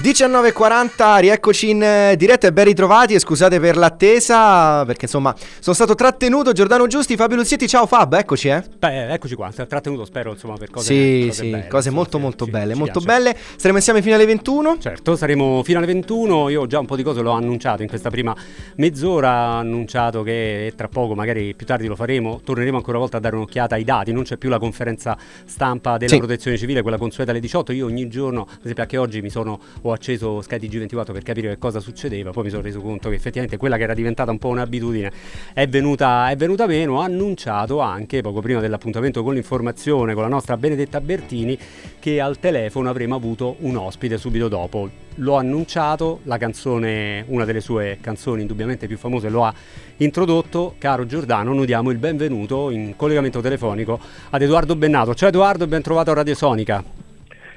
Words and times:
19.40, 0.00 1.18
rieccoci 1.18 1.70
in 1.70 1.82
eh, 1.82 2.14
diretta 2.16 2.46
e 2.46 2.52
ben 2.52 2.66
ritrovati 2.66 3.14
e 3.14 3.18
scusate 3.18 3.58
per 3.58 3.76
l'attesa 3.76 4.84
perché 4.84 5.06
insomma 5.06 5.34
sono 5.58 5.74
stato 5.74 5.96
trattenuto 5.96 6.52
Giordano 6.52 6.86
Giusti, 6.86 7.16
Fabio 7.16 7.34
Luzzietti, 7.36 7.66
ciao 7.66 7.84
Fab, 7.84 8.12
eccoci 8.12 8.46
eh. 8.46 8.62
Beh, 8.78 9.12
eccoci 9.12 9.34
qua, 9.34 9.50
trattenuto 9.50 10.04
spero 10.04 10.30
insomma 10.30 10.54
per 10.56 10.70
cose, 10.70 10.86
sì, 10.94 11.24
cose 11.26 11.42
sì, 11.42 11.50
belle, 11.50 11.62
cose 11.66 11.76
insomma, 11.88 11.94
molto 11.96 12.18
molto 12.20 12.44
ci- 12.44 12.50
belle, 12.52 12.72
ci 12.74 12.78
molto 12.78 13.00
piace. 13.00 13.18
belle. 13.22 13.36
Staremo 13.56 13.76
insieme 13.78 14.00
fino 14.00 14.14
alle 14.14 14.24
21. 14.26 14.76
Certo, 14.78 15.16
saremo 15.16 15.62
fino 15.64 15.78
alle 15.78 15.86
21, 15.88 16.48
io 16.48 16.66
già 16.68 16.78
un 16.78 16.86
po' 16.86 16.94
di 16.94 17.02
cose 17.02 17.20
l'ho 17.20 17.32
annunciato 17.32 17.82
in 17.82 17.88
questa 17.88 18.08
prima 18.08 18.36
mezz'ora, 18.76 19.54
ho 19.54 19.58
annunciato 19.58 20.22
che 20.22 20.72
tra 20.76 20.86
poco, 20.86 21.16
magari 21.16 21.54
più 21.56 21.66
tardi 21.66 21.88
lo 21.88 21.96
faremo, 21.96 22.40
torneremo 22.44 22.76
ancora 22.76 22.92
una 22.98 23.00
volta 23.00 23.16
a 23.16 23.20
dare 23.20 23.34
un'occhiata 23.34 23.74
ai 23.74 23.82
dati, 23.82 24.12
non 24.12 24.22
c'è 24.22 24.36
più 24.36 24.48
la 24.48 24.60
conferenza 24.60 25.18
stampa 25.44 25.96
della 25.96 26.12
Sì. 26.12 26.18
protezione 26.18 26.56
civile, 26.56 26.82
quella 26.82 26.98
consueta 26.98 27.32
alle 27.32 27.40
18, 27.40 27.72
io 27.72 27.86
ogni 27.86 28.06
giorno, 28.06 28.42
ad 28.48 28.58
esempio 28.62 28.82
anche 28.84 28.96
oggi 28.96 29.20
mi 29.22 29.30
sono, 29.30 29.58
ho 29.88 29.92
acceso 29.92 30.40
Sky 30.42 30.56
TG24 30.58 31.12
per 31.12 31.22
capire 31.22 31.48
che 31.50 31.58
cosa 31.58 31.80
succedeva, 31.80 32.30
poi 32.30 32.44
mi 32.44 32.50
sono 32.50 32.62
reso 32.62 32.80
conto 32.80 33.08
che 33.08 33.14
effettivamente 33.14 33.56
quella 33.56 33.76
che 33.76 33.82
era 33.82 33.94
diventata 33.94 34.30
un 34.30 34.38
po' 34.38 34.48
un'abitudine 34.48 35.10
è 35.52 35.66
venuta, 35.66 36.30
è 36.30 36.36
venuta 36.36 36.66
meno, 36.66 36.96
ho 36.96 37.00
annunciato 37.00 37.80
anche 37.80 38.20
poco 38.20 38.40
prima 38.40 38.60
dell'appuntamento 38.60 39.22
con 39.22 39.34
l'informazione 39.34 40.14
con 40.14 40.22
la 40.22 40.28
nostra 40.28 40.56
Benedetta 40.56 41.00
Bertini 41.00 41.58
che 41.98 42.20
al 42.20 42.38
telefono 42.38 42.88
avremmo 42.88 43.14
avuto 43.14 43.56
un 43.60 43.76
ospite 43.76 44.18
subito 44.18 44.48
dopo. 44.48 45.06
L'ho 45.16 45.34
annunciato, 45.34 46.20
la 46.24 46.38
canzone, 46.38 47.24
una 47.26 47.44
delle 47.44 47.60
sue 47.60 47.98
canzoni 48.00 48.42
indubbiamente 48.42 48.86
più 48.86 48.96
famose 48.96 49.28
lo 49.28 49.44
ha 49.44 49.52
introdotto. 49.96 50.74
Caro 50.78 51.06
Giordano, 51.06 51.52
noi 51.52 51.66
diamo 51.66 51.90
il 51.90 51.98
benvenuto 51.98 52.70
in 52.70 52.94
collegamento 52.94 53.40
telefonico 53.40 53.98
ad 54.30 54.42
Edoardo 54.42 54.76
Bennato. 54.76 55.14
Ciao 55.14 55.28
Edoardo, 55.28 55.66
ben 55.66 55.82
trovato 55.82 56.12
a 56.12 56.14
Radio 56.14 56.34
Sonica. 56.34 56.97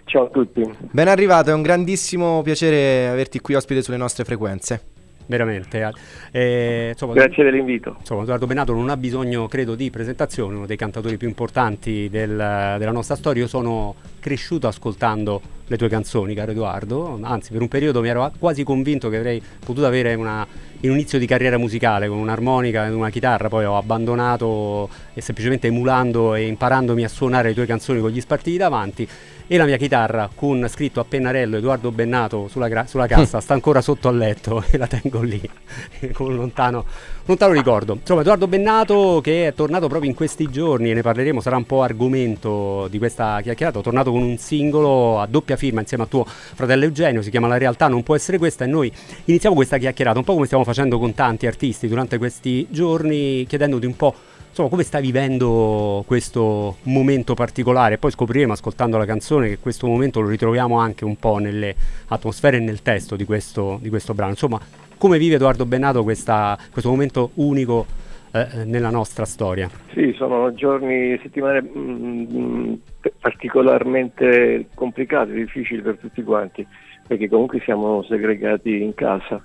Ciao 0.06 0.26
a 0.26 0.30
tutti. 0.30 0.62
Ben 0.92 1.08
arrivato, 1.08 1.52
è 1.52 1.54
un 1.54 1.62
grandissimo 1.62 2.42
piacere 2.42 3.08
averti 3.08 3.40
qui 3.40 3.54
ospite 3.56 3.82
sulle 3.82 3.98
nostre 3.98 4.24
frequenze. 4.26 4.82
Veramente. 5.28 5.90
eh, 6.34 6.90
insomma, 6.92 7.14
Grazie 7.14 7.44
dell'invito. 7.46 7.96
Insomma, 8.00 8.24
Edoardo 8.24 8.48
Bennato 8.48 8.74
non 8.74 8.90
ha 8.90 8.98
bisogno, 8.98 9.48
credo, 9.48 9.76
di 9.76 9.90
presentazione, 9.90 10.56
uno 10.56 10.66
dei 10.66 10.76
cantatori 10.76 11.16
più 11.16 11.30
importanti 11.30 12.10
del- 12.10 12.76
della 12.78 12.92
nostra 12.92 13.16
storia. 13.16 13.44
Io 13.44 13.48
sono 13.48 13.96
cresciuto 14.20 14.68
ascoltando 14.68 15.42
le 15.72 15.78
tue 15.78 15.88
canzoni, 15.88 16.36
caro 16.36 16.52
Edoardo. 16.52 17.18
Anzi, 17.22 17.54
per 17.54 17.62
un 17.62 17.70
periodo 17.70 18.02
mi 18.02 18.10
ero 18.10 18.30
quasi 18.38 18.64
convinto 18.64 19.08
che 19.08 19.16
avrei 19.16 19.42
potuto 19.64 19.86
avere 19.86 20.14
una- 20.16 20.46
un 20.82 20.92
inizio 20.92 21.18
di 21.18 21.26
carriera 21.26 21.58
musicale 21.58 22.10
con 22.10 22.18
un'armonica 22.18 22.88
e 22.88 22.90
una 22.90 23.10
chitarra. 23.10 23.48
Poi 23.48 23.64
ho 23.64 23.78
abbandonato 23.78 24.90
e 25.14 25.22
semplicemente 25.22 25.68
emulando 25.68 26.36
e 26.36 26.46
imparandomi 26.48 27.04
a 27.06 27.08
suonare 27.08 27.50
le 27.50 27.54
tue 27.54 27.66
canzoni 27.66 28.02
con 28.02 28.10
gli 28.10 28.20
spartiti 28.20 28.58
davanti. 28.58 29.08
E 29.48 29.58
la 29.58 29.66
mia 29.66 29.76
chitarra 29.76 30.30
con 30.34 30.66
scritto 30.70 31.02
a 31.02 31.06
pennarello 31.06 31.58
Edoardo 31.58 31.92
Bennato 31.92 32.48
sulla, 32.48 32.70
gra- 32.70 32.86
sulla 32.88 33.06
cassa 33.08 33.42
sta 33.42 33.54
ancora 33.54 33.82
sotto 33.82 34.08
al 34.08 34.16
letto 34.16 34.64
e 34.72 34.78
la 34.78 34.88
tengo 34.88 35.22
lì 35.22 35.42
con 36.14 36.28
un 36.28 36.36
lontano, 36.36 36.86
lontano 37.26 37.52
ricordo. 37.52 37.94
Insomma, 38.00 38.22
Edoardo 38.22 38.48
Bennato 38.48 39.20
che 39.22 39.48
è 39.48 39.54
tornato 39.54 39.88
proprio 39.88 40.10
in 40.10 40.16
questi 40.16 40.48
giorni 40.50 40.92
e 40.92 40.94
ne 40.94 41.02
parleremo, 41.02 41.42
sarà 41.42 41.58
un 41.58 41.66
po' 41.66 41.82
argomento 41.84 42.88
di 42.90 42.98
questa 42.98 43.42
chiacchierata. 43.42 43.80
È 43.80 43.84
tornato 43.84 44.12
con 44.12 44.22
un 44.22 44.38
singolo 44.38 45.20
a 45.20 45.26
doppia 45.28 45.58
firma 45.62 45.82
insieme 45.82 46.04
a 46.06 46.08
tuo 46.08 46.26
fratello 46.26 46.86
Eugenio, 46.86 47.22
si 47.22 47.30
chiama 47.30 47.48
La 47.48 47.58
realtà 47.58 47.88
non 47.88 48.02
può 48.02 48.16
essere 48.16 48.40
questa. 48.40 48.64
E 48.64 48.68
noi 48.68 48.92
iniziamo 49.26 49.56
questa 49.56 49.78
chiacchierata 49.78 50.18
un 50.18 50.26
po' 50.26 50.34
come 50.34 50.48
stiamo 50.48 50.64
facendo 50.64 50.98
con 50.98 51.14
tanti 51.14 51.46
artisti 51.46 51.88
durante 51.88 52.18
questi 52.18 52.66
giorni, 52.72 53.46
chiedendoti 53.48 53.86
un 53.86 53.96
po'. 53.96 54.16
Insomma, 54.50 54.70
come 54.70 54.84
stai 54.84 55.02
vivendo 55.02 56.04
questo 56.08 56.78
momento 56.84 57.36
particolare? 57.36 57.98
Poi 57.98 58.12
scopriremo, 58.12 58.52
ascoltando 58.52 58.98
la 58.98 59.06
canzone, 59.06 59.48
che 59.48 59.60
questo 59.60 59.88
momento 59.88 60.20
lo 60.20 60.28
ritroviamo 60.28 60.78
anche 60.78 61.06
un 61.06 61.16
po' 61.16 61.38
nelle 61.38 61.74
atmosfere 62.08 62.58
e 62.58 62.60
nel 62.60 62.82
testo 62.82 63.16
di 63.16 63.24
questo, 63.24 63.78
di 63.82 63.88
questo 63.90 64.14
brano. 64.14 64.32
Insomma, 64.32 64.60
come 64.98 65.18
vive 65.20 65.36
Edoardo 65.36 65.66
Bennato 65.66 66.04
questa- 66.04 66.58
questo 66.72 66.90
momento 66.90 67.32
unico 67.36 67.86
eh, 68.34 68.66
nella 68.66 68.90
nostra 68.90 69.26
storia? 69.26 69.70
Sì, 69.94 70.14
sono 70.18 70.54
giorni, 70.54 71.18
settimane 71.22 71.62
mm, 71.62 72.74
particolarmente 73.22 74.68
complicate, 74.74 75.32
difficili 75.32 75.82
per 75.82 75.98
tutti 75.98 76.24
quanti, 76.24 76.66
perché 77.08 77.30
comunque 77.30 77.62
siamo 77.62 78.04
segregati 78.04 78.82
in 78.82 78.96
casa. 78.96 79.44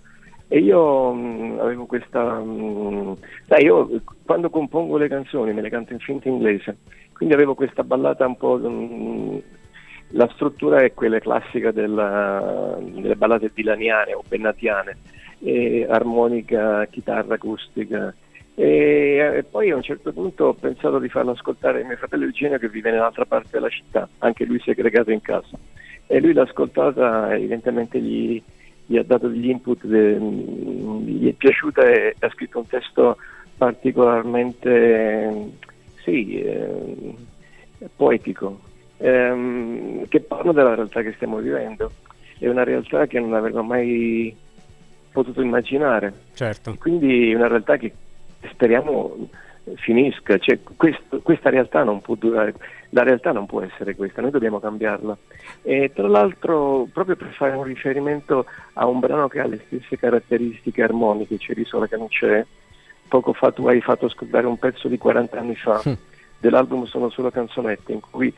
E 0.48 0.60
io 0.60 1.12
mm, 1.12 1.58
avevo 1.58 1.84
questa... 1.84 2.40
mm, 2.40 3.12
sai, 3.46 3.64
io 3.64 4.00
quando 4.24 4.48
compongo 4.48 4.96
le 4.96 5.08
canzoni 5.08 5.52
me 5.52 5.60
le 5.60 5.68
canto 5.68 5.92
in 5.92 5.98
finta 5.98 6.28
inglese, 6.28 6.78
quindi 7.12 7.34
avevo 7.34 7.54
questa 7.54 7.84
ballata 7.84 8.26
un 8.26 8.36
po'... 8.36 8.58
mm, 8.58 9.38
la 10.10 10.28
struttura 10.34 10.82
è 10.82 10.94
quella 10.94 11.18
classica 11.18 11.70
della- 11.70 12.78
delle 12.80 13.16
ballate 13.16 13.50
dilaniane 13.52 14.14
o 14.14 14.22
bennatiane, 14.26 14.96
eh, 15.40 15.86
armonica, 15.88 16.86
chitarra 16.86 17.34
acustica. 17.34 18.14
E, 18.58 19.34
e 19.36 19.42
poi 19.42 19.70
a 19.70 19.76
un 19.76 19.82
certo 19.82 20.14
punto 20.14 20.46
ho 20.46 20.54
pensato 20.54 20.98
di 20.98 21.10
farlo 21.10 21.32
ascoltare 21.32 21.84
mio 21.84 21.96
fratello 21.96 22.24
Eugenio 22.24 22.58
che 22.58 22.70
vive 22.70 22.90
nell'altra 22.90 23.26
parte 23.26 23.48
della 23.52 23.68
città, 23.68 24.08
anche 24.18 24.46
lui 24.46 24.58
segregato 24.60 25.10
in 25.10 25.20
casa. 25.20 25.58
E 26.06 26.20
lui 26.20 26.32
l'ha 26.32 26.42
ascoltata, 26.42 27.34
evidentemente 27.34 28.00
gli, 28.00 28.42
gli 28.86 28.96
ha 28.96 29.02
dato 29.02 29.28
degli 29.28 29.50
input, 29.50 29.84
de- 29.84 30.18
gli 30.18 31.28
è 31.28 31.32
piaciuta 31.32 31.86
e 31.86 32.16
ha 32.18 32.30
scritto 32.30 32.58
un 32.58 32.66
testo 32.66 33.18
particolarmente 33.58 35.50
sì, 36.02 36.40
eh, 36.40 37.14
poetico, 37.94 38.60
ehm, 38.96 40.08
che 40.08 40.20
parla 40.20 40.52
della 40.52 40.74
realtà 40.74 41.02
che 41.02 41.12
stiamo 41.12 41.38
vivendo. 41.38 41.92
È 42.38 42.48
una 42.48 42.64
realtà 42.64 43.06
che 43.06 43.20
non 43.20 43.34
avremmo 43.34 43.62
mai 43.62 44.34
potuto 45.12 45.42
immaginare. 45.42 46.12
Certo. 46.32 46.76
Quindi 46.78 47.34
una 47.34 47.48
realtà 47.48 47.76
che 47.76 47.92
speriamo 48.50 49.28
finisca, 49.74 50.38
cioè, 50.38 50.60
questo- 50.76 51.20
questa 51.22 51.50
realtà 51.50 51.82
non 51.82 52.00
può 52.00 52.14
durare, 52.14 52.54
la 52.90 53.02
realtà 53.02 53.32
non 53.32 53.46
può 53.46 53.62
essere 53.62 53.96
questa, 53.96 54.20
noi 54.22 54.30
dobbiamo 54.30 54.60
cambiarla. 54.60 55.16
E 55.62 55.90
tra 55.92 56.06
l'altro, 56.06 56.86
proprio 56.92 57.16
per 57.16 57.32
fare 57.32 57.56
un 57.56 57.64
riferimento 57.64 58.46
a 58.74 58.86
un 58.86 59.00
brano 59.00 59.28
che 59.28 59.40
ha 59.40 59.46
le 59.46 59.60
stesse 59.66 59.98
caratteristiche 59.98 60.82
armoniche, 60.82 61.38
c'è 61.38 61.54
Risola 61.54 61.88
che 61.88 61.96
non 61.96 62.08
c'è, 62.08 62.44
poco 63.08 63.32
fa 63.32 63.50
tu 63.50 63.66
hai 63.66 63.80
fatto 63.80 64.06
ascoltare 64.06 64.46
un 64.46 64.58
pezzo 64.58 64.88
di 64.88 64.98
40 64.98 65.38
anni 65.38 65.56
fa 65.56 65.80
dell'album 66.38 66.84
Sono 66.84 67.08
solo 67.10 67.30
canzonette, 67.30 67.92
in 67.92 68.00
cui 68.00 68.32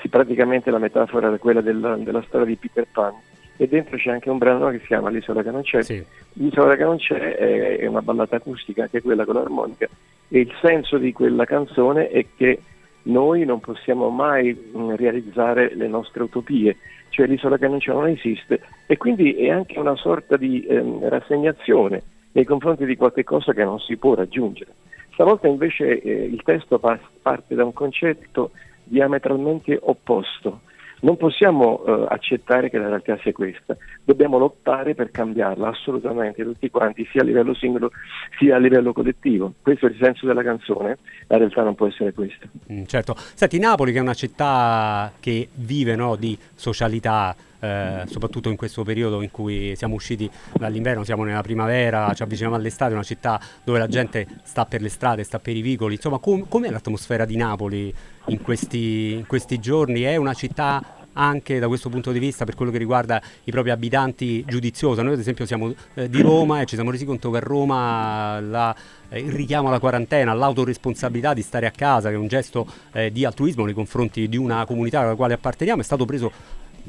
si 0.00 0.08
praticamente 0.08 0.70
la 0.70 0.78
metafora 0.78 1.28
era 1.28 1.38
quella 1.38 1.60
della, 1.60 1.96
della 1.96 2.22
storia 2.22 2.46
di 2.46 2.56
Peter 2.56 2.86
Pan. 2.90 3.14
E 3.60 3.68
dentro 3.68 3.98
c'è 3.98 4.10
anche 4.10 4.30
un 4.30 4.38
brano 4.38 4.70
che 4.70 4.78
si 4.78 4.86
chiama 4.86 5.10
L'isola 5.10 5.42
che 5.42 5.50
non 5.50 5.60
c'è, 5.60 5.82
Sì. 5.82 6.02
L'isola 6.32 6.76
che 6.76 6.84
non 6.84 6.96
c'è 6.96 7.36
è, 7.36 7.76
è 7.76 7.86
una 7.86 8.00
ballata 8.00 8.36
acustica, 8.36 8.84
anche 8.84 9.02
quella 9.02 9.26
con 9.26 9.34
l'armonica, 9.34 9.86
e 10.28 10.40
il 10.40 10.52
senso 10.62 10.96
di 10.96 11.12
quella 11.12 11.44
canzone 11.44 12.08
è 12.08 12.24
che 12.34 12.62
noi 13.02 13.44
non 13.44 13.60
possiamo 13.60 14.08
mai 14.08 14.54
mh, 14.54 14.94
realizzare 14.96 15.74
le 15.74 15.88
nostre 15.88 16.22
utopie, 16.22 16.78
cioè 17.10 17.26
l'isola 17.26 17.58
che 17.58 17.68
non 17.68 17.80
c'è 17.80 17.92
non 17.92 18.08
esiste, 18.08 18.62
e 18.86 18.96
quindi 18.96 19.34
è 19.34 19.50
anche 19.50 19.78
una 19.78 19.96
sorta 19.96 20.38
di 20.38 20.64
ehm, 20.66 21.06
rassegnazione 21.10 22.02
nei 22.32 22.46
confronti 22.46 22.86
di 22.86 22.96
qualche 22.96 23.24
cosa 23.24 23.52
che 23.52 23.62
non 23.62 23.78
si 23.78 23.98
può 23.98 24.14
raggiungere. 24.14 24.72
Stavolta 25.12 25.48
invece 25.48 26.00
eh, 26.00 26.24
il 26.24 26.40
testo 26.44 26.78
pa- 26.78 26.98
parte 27.20 27.54
da 27.54 27.66
un 27.66 27.74
concetto 27.74 28.52
diametralmente 28.84 29.78
opposto. 29.82 30.60
Non 31.00 31.16
possiamo 31.16 31.84
eh, 31.84 32.06
accettare 32.08 32.68
che 32.70 32.78
la 32.78 32.88
realtà 32.88 33.18
sia 33.22 33.32
questa, 33.32 33.76
dobbiamo 34.04 34.38
lottare 34.38 34.94
per 34.94 35.10
cambiarla 35.10 35.68
assolutamente 35.68 36.42
tutti 36.42 36.70
quanti, 36.70 37.06
sia 37.10 37.22
a 37.22 37.24
livello 37.24 37.54
singolo 37.54 37.90
sia 38.38 38.56
a 38.56 38.58
livello 38.58 38.92
collettivo. 38.92 39.54
Questo 39.62 39.86
è 39.86 39.90
il 39.90 39.96
senso 40.00 40.26
della 40.26 40.42
canzone, 40.42 40.98
la 41.26 41.38
realtà 41.38 41.62
non 41.62 41.74
può 41.74 41.86
essere 41.86 42.12
questa. 42.12 42.46
Mm, 42.72 42.84
certo. 42.84 43.14
Senti, 43.16 43.58
Napoli 43.58 43.92
che 43.92 43.98
è 43.98 44.02
una 44.02 44.14
città 44.14 45.12
che 45.20 45.48
vive 45.54 45.96
no, 45.96 46.16
di 46.16 46.36
socialità, 46.54 47.34
eh, 47.60 48.02
soprattutto 48.06 48.48
in 48.48 48.56
questo 48.56 48.82
periodo 48.82 49.22
in 49.22 49.30
cui 49.30 49.74
siamo 49.76 49.94
usciti 49.94 50.28
dall'inverno, 50.58 51.04
siamo 51.04 51.24
nella 51.24 51.42
primavera, 51.42 52.12
ci 52.14 52.22
avviciniamo 52.22 52.56
all'estate, 52.56 52.92
una 52.94 53.02
città 53.02 53.40
dove 53.62 53.78
la 53.78 53.88
gente 53.88 54.26
sta 54.42 54.66
per 54.66 54.82
le 54.82 54.88
strade, 54.88 55.22
sta 55.24 55.38
per 55.38 55.56
i 55.56 55.60
vicoli. 55.60 55.94
Insomma, 55.94 56.18
com- 56.18 56.46
com'è 56.48 56.70
l'atmosfera 56.70 57.24
di 57.24 57.36
Napoli 57.36 57.94
in 58.26 58.40
questi, 58.42 59.12
in 59.12 59.26
questi 59.26 59.58
giorni? 59.58 60.02
È 60.02 60.16
una 60.16 60.34
città 60.34 60.98
anche 61.12 61.58
da 61.58 61.66
questo 61.66 61.88
punto 61.88 62.12
di 62.12 62.18
vista 62.18 62.44
per 62.44 62.54
quello 62.54 62.70
che 62.70 62.78
riguarda 62.78 63.20
i 63.44 63.50
propri 63.50 63.70
abitanti 63.70 64.44
giudiziosa. 64.46 65.02
Noi 65.02 65.14
ad 65.14 65.18
esempio 65.18 65.46
siamo 65.46 65.74
eh, 65.94 66.08
di 66.08 66.20
Roma 66.22 66.60
e 66.60 66.66
ci 66.66 66.74
siamo 66.74 66.90
resi 66.90 67.04
conto 67.04 67.30
che 67.30 67.38
a 67.38 67.40
Roma 67.40 68.40
la, 68.40 68.74
eh, 69.08 69.20
il 69.20 69.32
richiamo 69.32 69.68
alla 69.68 69.80
quarantena, 69.80 70.32
l'autoresponsabilità 70.32 71.34
di 71.34 71.42
stare 71.42 71.66
a 71.66 71.70
casa, 71.70 72.08
che 72.08 72.14
è 72.14 72.18
un 72.18 72.28
gesto 72.28 72.66
eh, 72.92 73.10
di 73.10 73.24
altruismo 73.24 73.64
nei 73.64 73.74
confronti 73.74 74.28
di 74.28 74.36
una 74.36 74.64
comunità 74.64 75.00
alla 75.00 75.14
quale 75.14 75.34
apparteniamo, 75.34 75.80
è 75.80 75.84
stato 75.84 76.04
preso, 76.04 76.32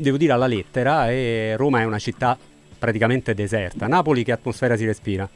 devo 0.01 0.17
dire, 0.17 0.33
alla 0.33 0.47
lettera 0.47 1.09
e 1.09 1.55
Roma 1.55 1.79
è 1.81 1.85
una 1.85 1.99
città 1.99 2.37
praticamente 2.77 3.33
deserta. 3.33 3.87
Napoli 3.87 4.23
che 4.23 4.31
atmosfera 4.31 4.75
si 4.75 4.85
respira? 4.85 5.29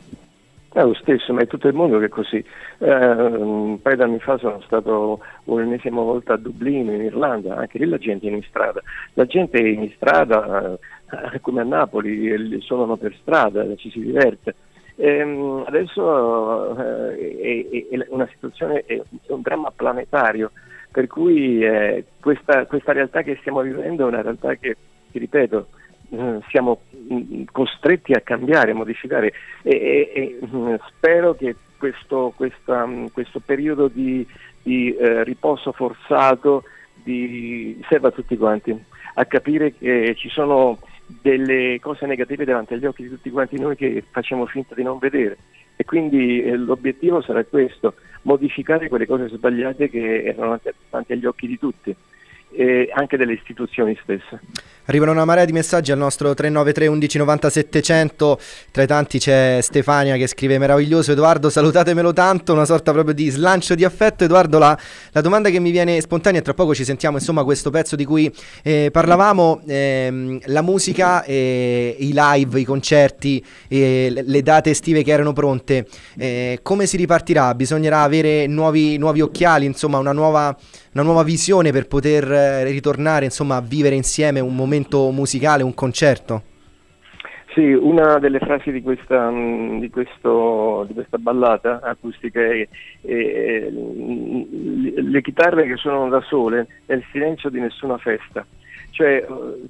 È 0.73 0.81
lo 0.81 0.93
stesso, 0.95 1.31
ma 1.31 1.41
è 1.41 1.47
tutto 1.47 1.69
il 1.69 1.73
mondo 1.73 1.99
che 1.99 2.05
è 2.05 2.09
così. 2.09 2.43
Eh, 2.79 2.93
un 2.93 3.81
paio 3.81 3.95
d'anni 3.95 4.19
fa 4.19 4.37
sono 4.37 4.59
stato 4.65 5.21
un'ennesima 5.45 6.01
volta 6.01 6.33
a 6.33 6.37
Dublino, 6.37 6.91
in 6.91 7.01
Irlanda, 7.01 7.55
anche 7.55 7.77
lì 7.77 7.85
la 7.85 7.97
gente 7.97 8.27
è 8.27 8.31
in 8.31 8.43
strada. 8.43 8.81
La 9.13 9.25
gente 9.25 9.57
è 9.57 9.65
in 9.65 9.89
strada 9.95 10.77
eh, 11.33 11.39
come 11.39 11.61
a 11.61 11.63
Napoli, 11.63 12.59
suonano 12.59 12.97
per 12.97 13.15
strada, 13.21 13.63
ci 13.77 13.89
si 13.89 14.01
diverte. 14.01 14.55
Eh, 14.97 15.63
adesso 15.65 16.77
eh, 16.77 17.87
è, 17.89 18.05
una 18.09 18.27
situazione, 18.33 18.83
è 18.85 19.01
un 19.27 19.41
dramma 19.41 19.71
planetario, 19.73 20.51
per 20.95 21.07
cui 21.07 21.61
eh, 21.61 22.05
questa, 22.21 22.65
questa 22.67 22.93
realtà 22.93 23.21
che 23.21 23.35
stiamo 23.41 23.59
vivendo 23.59 24.05
è 24.05 24.07
una 24.07 24.21
realtà 24.21 24.55
che, 24.55 24.77
ti 25.11 25.19
ripeto, 25.19 25.67
eh, 26.11 26.39
siamo 26.47 26.83
mm, 27.11 27.43
costretti 27.51 28.13
a 28.13 28.21
cambiare, 28.21 28.71
a 28.71 28.75
modificare. 28.75 29.33
E, 29.61 29.75
e, 29.75 30.11
e 30.13 30.39
mm, 30.47 30.75
spero 30.87 31.35
che 31.35 31.53
questo, 31.77 32.31
questa, 32.33 32.87
mm, 32.87 33.07
questo 33.11 33.41
periodo 33.41 33.89
di, 33.89 34.25
di 34.63 34.95
eh, 34.95 35.25
riposo 35.25 35.73
forzato 35.73 36.63
di, 37.03 37.77
serva 37.89 38.07
a 38.07 38.11
tutti 38.11 38.37
quanti 38.37 38.85
a 39.15 39.25
capire 39.25 39.73
che 39.73 40.15
ci 40.15 40.29
sono 40.29 40.79
delle 41.21 41.77
cose 41.81 42.05
negative 42.05 42.45
davanti 42.45 42.73
agli 42.73 42.85
occhi 42.85 43.03
di 43.03 43.09
tutti 43.09 43.29
quanti 43.31 43.59
noi 43.59 43.75
che 43.75 44.01
facciamo 44.09 44.45
finta 44.45 44.73
di 44.75 44.83
non 44.83 44.97
vedere 44.97 45.35
e 45.75 45.83
quindi 45.85 46.41
eh, 46.41 46.55
l'obiettivo 46.55 47.21
sarà 47.21 47.43
questo, 47.43 47.95
modificare 48.23 48.87
quelle 48.87 49.05
cose 49.05 49.29
sbagliate 49.29 49.89
che 49.89 50.23
erano 50.23 50.59
davanti 50.89 51.13
agli 51.13 51.25
occhi 51.25 51.47
di 51.47 51.59
tutti 51.59 51.95
e 52.51 52.89
anche 52.93 53.17
delle 53.17 53.33
istituzioni 53.33 53.97
stesse. 54.01 54.39
Arrivano 54.87 55.11
una 55.11 55.25
marea 55.25 55.45
di 55.45 55.51
messaggi 55.51 55.91
al 55.91 55.97
nostro 55.97 56.35
393 56.35 56.85
11 56.85 57.17
90 57.17 57.49
700. 57.49 58.39
Tra 58.69 58.83
i 58.83 58.87
tanti 58.87 59.17
c'è 59.17 59.57
Stefania 59.61 60.15
che 60.15 60.27
scrive: 60.27 60.59
Meraviglioso 60.59 61.11
Edoardo, 61.11 61.49
salutatemelo 61.49 62.13
tanto. 62.13 62.53
Una 62.53 62.65
sorta 62.65 62.91
proprio 62.91 63.15
di 63.15 63.29
slancio 63.29 63.73
di 63.73 63.83
affetto. 63.83 64.25
Edoardo, 64.25 64.59
la, 64.59 64.77
la 65.11 65.21
domanda 65.21 65.49
che 65.49 65.59
mi 65.59 65.71
viene 65.71 65.99
spontanea, 66.01 66.41
tra 66.41 66.53
poco 66.53 66.75
ci 66.75 66.83
sentiamo 66.83 67.17
insomma 67.17 67.43
questo 67.43 67.71
pezzo 67.71 67.95
di 67.95 68.05
cui 68.05 68.31
eh, 68.61 68.89
parlavamo: 68.91 69.61
ehm, 69.65 70.39
la 70.45 70.61
musica, 70.61 71.23
eh, 71.23 71.95
i 71.97 72.11
live, 72.13 72.59
i 72.59 72.63
concerti, 72.63 73.43
eh, 73.67 74.21
le 74.23 74.41
date 74.43 74.69
estive 74.69 75.01
che 75.01 75.09
erano 75.09 75.33
pronte. 75.33 75.87
Eh, 76.15 76.59
come 76.61 76.85
si 76.85 76.97
ripartirà? 76.97 77.55
Bisognerà 77.55 78.03
avere 78.03 78.45
nuovi, 78.45 78.97
nuovi 78.97 79.21
occhiali, 79.21 79.65
insomma, 79.65 79.97
una 79.97 80.11
nuova 80.13 80.55
una 80.95 81.03
nuova 81.03 81.23
visione 81.23 81.71
per 81.71 81.87
poter 81.87 82.29
eh, 82.31 82.63
ritornare 82.63 83.25
insomma, 83.25 83.57
a 83.57 83.61
vivere 83.61 83.95
insieme 83.95 84.39
un 84.39 84.55
momento 84.55 84.74
musicale, 85.11 85.63
un 85.63 85.73
concerto? 85.73 86.43
Sì, 87.55 87.71
una 87.71 88.19
delle 88.19 88.39
frasi 88.39 88.69
di 88.69 88.81
questa, 88.81 89.31
mm, 89.31 89.79
di 89.79 89.89
questo, 89.89 90.83
di 90.87 90.93
questa 90.93 91.17
ballata 91.17 91.79
acustica 91.81 92.41
è, 92.41 92.67
è, 93.01 93.07
è, 93.07 93.69
le 93.71 95.21
chitarre 95.21 95.65
che 95.65 95.77
suonano 95.77 96.09
da 96.09 96.21
sole 96.27 96.67
nel 96.87 97.01
silenzio 97.11 97.49
di 97.49 97.61
nessuna 97.61 97.97
festa. 97.97 98.45
Cioè, 98.95 99.27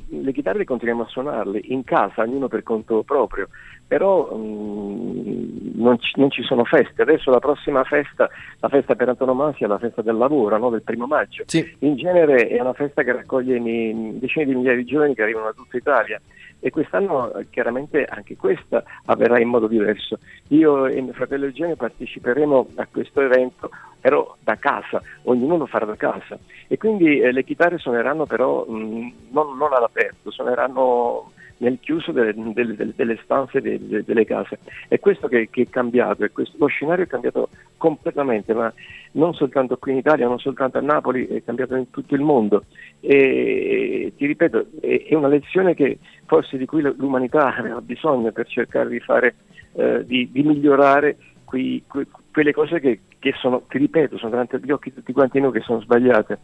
le 0.10 0.32
chitarre 0.34 0.66
continuiamo 0.66 1.02
a 1.02 1.08
suonarle 1.08 1.60
in 1.64 1.84
casa, 1.84 2.22
ognuno 2.22 2.48
per 2.48 2.62
conto 2.62 3.02
proprio, 3.02 3.48
però 3.88 4.32
um, 4.32 5.72
non, 5.74 6.00
ci, 6.00 6.12
non, 6.18 6.30
ci, 6.30 6.44
sono 6.44 6.64
feste. 6.64 7.02
Adesso 7.02 7.32
la 7.32 7.40
prossima 7.40 7.84
festa, 7.86 8.30
la 8.60 8.70
festa 8.70 8.94
per 8.94 9.10
antonomasia, 9.10 9.66
è 9.66 9.70
la 9.70 9.80
festa 9.80 10.04
del 10.04 10.16
lavoro, 10.16 10.60
no? 10.60 10.70
del 10.70 10.84
primo 10.84 11.08
maggio. 11.08 11.44
Sì. 11.48 11.76
In 11.80 11.96
genere 11.96 12.50
è 12.50 12.62
una 12.62 12.74
festa 12.74 13.02
che 13.02 13.14
raccoglie 13.14 13.60
decine 14.20 14.46
di 14.46 14.54
migliaia 14.54 14.78
di 14.78 14.86
giovani 14.86 15.16
che 15.16 15.24
arrivano 15.24 15.46
da 15.46 15.54
tutta 15.54 15.78
Italia 15.78 16.22
e 16.60 16.70
quest'anno 16.70 17.32
chiaramente 17.50 18.06
anche 18.06 18.36
questa 18.36 18.84
avverrà 19.06 19.40
in 19.40 19.48
modo 19.48 19.66
diverso. 19.66 20.20
Io 20.50 20.86
e 20.86 21.02
mio 21.02 21.14
fratello 21.14 21.46
Eugenio 21.46 21.76
parteciperemo 21.76 22.68
a 22.76 22.88
questo 22.92 23.22
evento 23.22 23.72
però 24.06 24.36
da 24.40 24.56
casa, 24.58 25.02
ognuno 25.24 25.66
farà 25.66 25.86
da 25.86 25.96
casa 25.96 26.38
e 26.68 26.78
quindi 26.78 27.22
eh, 27.22 27.32
le 27.32 27.44
chitarre 27.44 27.80
suoneranno 27.80 28.28
però 28.28 28.64
mh, 28.64 29.14
non, 29.32 29.58
non 29.58 29.74
all'aperto, 29.74 30.30
suoneranno 30.30 31.32
nel 31.58 31.80
chiuso 31.82 32.12
delle, 32.12 32.36
delle, 32.54 32.94
delle 32.96 33.20
stanze 33.24 33.62
delle, 33.62 34.04
delle, 34.04 34.24
case. 34.24 34.60
È 34.88 35.00
questo 35.00 35.28
che, 35.28 35.50
che 35.50 35.64
è 35.64 35.70
cambiato, 35.72 36.24
questo, 36.32 36.56
lo 36.60 36.68
scenario 36.68 37.06
è 37.06 37.08
cambiato 37.08 37.50
completamente, 37.78 38.54
ma 38.54 38.72
non 39.14 39.34
soltanto 39.34 39.78
qui 39.78 39.94
in 39.94 39.98
Italia, 39.98 40.28
non 40.28 40.38
soltanto 40.38 40.78
a 40.78 40.82
Napoli, 40.82 41.26
è 41.26 41.44
cambiato 41.44 41.74
in 41.74 41.90
tutto 41.90 42.14
il 42.14 42.22
mondo. 42.22 42.66
E 43.00 44.14
ti 44.16 44.28
ripeto, 44.28 44.68
è, 44.82 45.06
è 45.08 45.16
una 45.16 45.30
lezione 45.30 45.74
che 45.74 45.98
forse 46.28 46.60
di 46.60 46.68
cui 46.68 46.84
l'umanità 46.84 47.56
aveva 47.58 47.82
bisogno 47.82 48.32
per 48.32 48.46
cercare 48.46 48.88
di 48.88 49.00
fare, 49.00 49.34
eh, 49.74 50.06
di, 50.06 50.30
di, 50.32 50.44
migliorare 50.44 51.18
quei, 51.44 51.82
que, 51.88 52.06
quelle 52.32 52.54
cose 52.54 52.80
che, 52.80 53.00
che, 53.26 53.34
sono, 53.40 53.64
ti 53.68 53.80
ripeto, 53.80 54.20
sono 54.20 54.30
davanti 54.30 54.56
agli 54.56 54.70
occhi 54.70 54.94
tutti 54.94 55.12
quanti 55.12 55.40
noi 55.40 55.52
che 55.52 55.62
sono 55.62 55.82
sbagliate. 55.82 56.38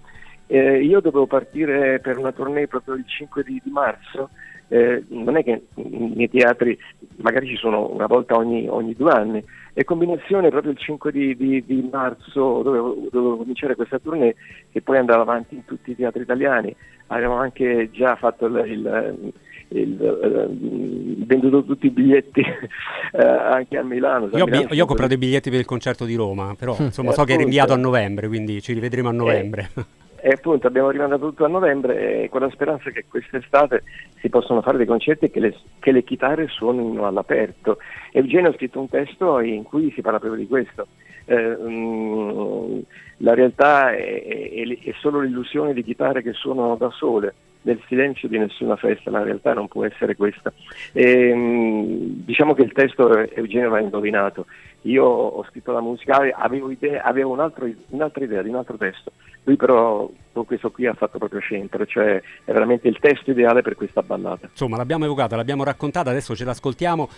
Eh, 0.47 0.83
io 0.83 0.99
dovevo 0.99 1.27
partire 1.27 1.99
per 1.99 2.17
una 2.17 2.31
tournée 2.31 2.67
proprio 2.67 2.95
il 2.95 3.05
5 3.05 3.43
di, 3.43 3.61
di 3.63 3.69
marzo 3.69 4.31
eh, 4.71 5.03
non 5.09 5.35
è 5.35 5.43
che 5.43 5.63
nei 5.75 6.29
teatri 6.29 6.77
magari 7.17 7.47
ci 7.47 7.57
sono 7.57 7.91
una 7.91 8.07
volta 8.07 8.37
ogni, 8.37 8.69
ogni 8.69 8.95
due 8.95 9.11
anni, 9.11 9.43
e 9.73 9.83
combinazione 9.83 10.49
proprio 10.49 10.71
il 10.71 10.77
5 10.77 11.11
di, 11.11 11.35
di, 11.35 11.63
di 11.65 11.89
marzo 11.91 12.61
dovevo, 12.61 12.95
dovevo, 13.11 13.37
cominciare 13.37 13.75
questa 13.75 13.99
tournée 13.99 14.33
che 14.71 14.81
poi 14.81 14.97
andava 14.97 15.23
avanti 15.23 15.55
in 15.55 15.65
tutti 15.65 15.91
i 15.91 15.95
teatri 15.95 16.21
italiani, 16.21 16.73
avevamo 17.07 17.41
anche 17.41 17.89
già 17.91 18.15
fatto 18.15 18.45
il, 18.45 18.63
il 18.65 19.31
il, 19.73 19.97
uh, 20.01 21.25
venduto 21.25 21.63
tutti 21.63 21.85
i 21.85 21.91
biglietti 21.91 22.41
uh, 22.41 23.17
anche 23.21 23.77
a 23.77 23.83
Milano. 23.83 24.29
Io, 24.33 24.45
Milano 24.45 24.73
io 24.73 24.83
ho 24.83 24.85
comprato 24.85 25.13
i 25.13 25.17
biglietti 25.17 25.49
per 25.49 25.59
il 25.59 25.65
concerto 25.65 26.03
di 26.03 26.15
Roma, 26.15 26.55
però 26.57 26.75
insomma, 26.79 27.13
so 27.13 27.23
che 27.23 27.35
è 27.35 27.37
rinviato 27.37 27.71
a 27.71 27.77
novembre, 27.77 28.27
quindi 28.27 28.61
ci 28.61 28.73
rivedremo 28.73 29.07
a 29.07 29.13
novembre. 29.13 29.69
Eh, 29.73 29.83
e 30.21 30.29
appunto 30.29 30.67
abbiamo 30.67 30.91
rimandato 30.91 31.29
tutto 31.29 31.45
a 31.45 31.47
novembre 31.47 32.29
con 32.29 32.41
la 32.41 32.49
speranza 32.51 32.91
che 32.91 33.05
quest'estate 33.07 33.83
si 34.19 34.29
possano 34.29 34.61
fare 34.61 34.77
dei 34.77 34.85
concerti 34.85 35.25
e 35.25 35.31
che 35.31 35.39
le, 35.39 35.55
che 35.79 35.91
le 35.91 36.03
chitarre 36.03 36.47
suonino 36.47 37.07
all'aperto. 37.07 37.77
Eugenio 38.11 38.51
ha 38.51 38.53
scritto 38.53 38.79
un 38.79 38.87
testo 38.87 39.39
in 39.39 39.63
cui 39.63 39.91
si 39.91 40.01
parla 40.01 40.19
proprio 40.19 40.41
di 40.41 40.47
questo. 40.47 40.87
Eh, 41.25 41.35
mh, 41.35 41.69
mm, 41.69 42.79
la 43.17 43.33
realtà 43.33 43.93
è, 43.93 44.23
è, 44.23 44.79
è, 44.83 44.93
solo 44.99 45.21
l'illusione 45.21 45.73
di 45.73 45.83
chitarre 45.83 46.21
che 46.21 46.33
suonano 46.33 46.75
da 46.75 46.89
sole, 46.91 47.33
nel 47.63 47.81
silenzio 47.87 48.27
di 48.27 48.37
nessuna 48.37 48.75
festa, 48.75 49.11
la 49.11 49.23
realtà 49.23 49.53
non 49.53 49.67
può 49.67 49.85
essere 49.85 50.15
questa. 50.15 50.51
E, 50.93 51.33
mh, 51.33 51.39
mm, 51.39 51.95
diciamo 52.25 52.53
che 52.53 52.63
il 52.63 52.71
testo 52.71 53.09
Eugenio 53.33 53.69
l'ha 53.69 53.79
indovinato. 53.79 54.45
Io 54.83 55.05
ho 55.05 55.43
scritto 55.45 55.71
la 55.71 55.81
musica, 55.81 56.17
avevo, 56.35 56.71
idea, 56.71 57.03
avevo 57.03 57.31
un 57.31 57.39
altro, 57.39 57.69
un'altra 57.89 58.23
idea 58.23 58.41
di 58.41 58.49
un 58.49 58.55
altro 58.55 58.77
testo 58.77 59.11
lui 59.43 59.55
però 59.55 60.09
con 60.31 60.45
questo 60.45 60.71
qui 60.71 60.85
ha 60.85 60.93
fatto 60.93 61.17
proprio 61.17 61.41
centro, 61.41 61.85
cioè 61.85 62.21
è 62.43 62.51
veramente 62.51 62.87
il 62.87 62.97
testo 62.99 63.31
ideale 63.31 63.61
per 63.61 63.75
questa 63.75 64.01
ballata. 64.01 64.47
Insomma, 64.49 64.77
l'abbiamo 64.77 65.05
evocata, 65.05 65.35
l'abbiamo 65.35 65.63
raccontata, 65.63 66.09
adesso 66.09 66.35
ce 66.35 66.45
l'ascoltiamo. 66.45 67.09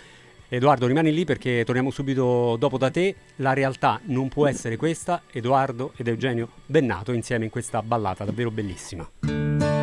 Edoardo, 0.49 0.85
rimani 0.85 1.11
lì 1.11 1.25
perché 1.25 1.63
torniamo 1.65 1.89
subito 1.89 2.55
dopo 2.57 2.77
da 2.77 2.91
te. 2.91 3.15
La 3.37 3.53
realtà 3.53 3.99
non 4.05 4.29
può 4.29 4.47
essere 4.47 4.77
questa. 4.77 5.23
Edoardo 5.31 5.93
ed 5.95 6.07
Eugenio 6.07 6.49
Bennato 6.65 7.11
insieme 7.11 7.45
in 7.45 7.51
questa 7.51 7.81
ballata 7.81 8.23
davvero 8.23 8.51
bellissima. 8.51 9.82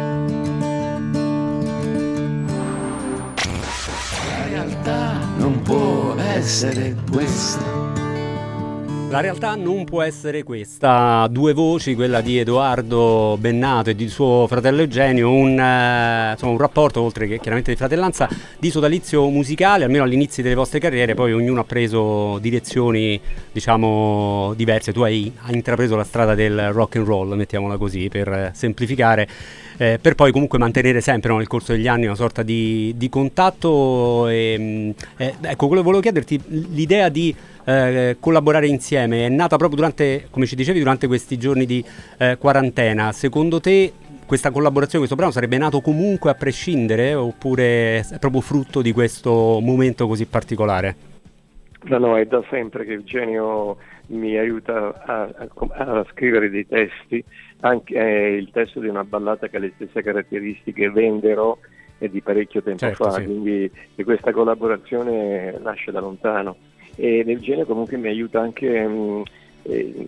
Essere 6.41 6.97
questa. 7.11 7.89
La 9.11 9.21
realtà 9.21 9.57
non 9.57 9.85
può 9.85 10.01
essere 10.01 10.43
questa, 10.43 11.27
due 11.31 11.53
voci, 11.53 11.95
quella 11.95 12.23
di 12.23 12.39
Edoardo 12.39 13.37
Bennato 13.39 13.91
e 13.91 13.95
di 13.95 14.09
suo 14.09 14.47
fratello 14.49 14.81
Eugenio, 14.81 15.31
un, 15.31 15.59
eh, 15.59 16.31
insomma, 16.31 16.53
un 16.53 16.59
rapporto 16.59 17.03
oltre 17.03 17.27
che 17.27 17.39
chiaramente 17.41 17.73
di 17.73 17.77
fratellanza 17.77 18.27
di 18.59 18.71
sodalizio 18.71 19.29
musicale, 19.29 19.85
almeno 19.85 20.05
all'inizio 20.05 20.43
delle 20.43 20.55
vostre 20.55 20.79
carriere, 20.79 21.15
poi 21.15 21.35
ognuno 21.35 21.61
ha 21.61 21.65
preso 21.65 22.39
direzioni 22.39 23.21
diciamo 23.53 24.55
diverse, 24.57 24.95
tu 24.95 25.03
hai, 25.03 25.31
hai 25.43 25.55
intrapreso 25.55 25.95
la 25.95 26.05
strada 26.05 26.35
del 26.35 26.73
rock 26.73 26.97
and 26.97 27.07
roll, 27.07 27.35
mettiamola 27.35 27.77
così 27.77 28.09
per 28.09 28.53
semplificare. 28.55 29.29
Eh, 29.81 29.99
per 29.99 30.15
poi 30.15 30.31
comunque 30.31 30.59
mantenere 30.59 31.01
sempre 31.01 31.31
no, 31.31 31.39
nel 31.39 31.47
corso 31.47 31.73
degli 31.73 31.89
anni 31.89 32.05
una 32.05 32.15
sorta 32.15 32.43
di, 32.43 32.93
di 32.99 33.09
contatto. 33.09 34.29
E, 34.29 34.57
mm, 34.59 34.91
eh, 35.17 35.35
ecco, 35.41 35.69
quello 35.69 35.81
che 35.81 35.87
volevo 35.87 36.03
chiederti, 36.03 36.39
l'idea 36.75 37.09
di 37.09 37.35
eh, 37.65 38.19
collaborare 38.21 38.67
insieme 38.67 39.25
è 39.25 39.31
nata 39.31 39.57
proprio 39.57 39.77
durante, 39.79 40.27
come 40.29 40.45
ci 40.45 40.55
dicevi, 40.55 40.81
durante 40.81 41.07
questi 41.07 41.39
giorni 41.39 41.65
di 41.65 41.83
eh, 42.19 42.37
quarantena. 42.39 43.11
Secondo 43.13 43.59
te 43.59 43.91
questa 44.27 44.51
collaborazione, 44.51 44.99
questo 44.99 45.17
brano 45.17 45.33
sarebbe 45.33 45.57
nato 45.57 45.81
comunque 45.81 46.29
a 46.29 46.35
prescindere 46.35 47.15
oppure 47.15 48.01
è 48.01 48.19
proprio 48.19 48.43
frutto 48.43 48.83
di 48.83 48.93
questo 48.93 49.61
momento 49.63 50.07
così 50.07 50.27
particolare? 50.27 51.10
No, 51.83 51.99
no, 51.99 52.17
è 52.19 52.27
da 52.27 52.43
sempre 52.51 52.85
che 52.85 52.93
Eugenio 52.93 53.79
mi 54.09 54.37
aiuta 54.37 55.03
a, 55.05 55.23
a, 55.23 55.49
a 55.77 56.07
scrivere 56.11 56.51
dei 56.51 56.67
testi, 56.67 57.25
anche 57.61 57.95
eh, 57.95 58.37
il 58.37 58.51
testo 58.51 58.81
di 58.81 58.89
una 58.89 59.05
ballata 59.05 59.49
che 59.49 59.57
ha 59.57 59.61
le 59.61 59.73
stesse 59.77 60.03
caratteristiche 60.03 60.91
Venderò 60.91 61.57
è 61.97 62.09
di 62.09 62.21
parecchio 62.21 62.63
tempo 62.63 62.79
certo, 62.79 63.05
fa, 63.05 63.13
sì. 63.13 63.25
quindi 63.25 63.71
questa 64.05 64.33
collaborazione 64.33 65.59
nasce 65.59 65.91
da 65.91 66.01
lontano. 66.01 66.57
E 66.97 67.25
Eugenio 67.27 67.65
comunque 67.67 67.97
mi 67.97 68.09
aiuta 68.09 68.41
anche 68.41 68.87
mh, 68.87 68.93
mm, 68.93 69.23
eh, 69.63 70.07